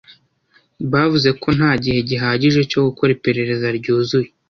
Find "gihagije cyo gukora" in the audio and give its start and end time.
2.09-3.09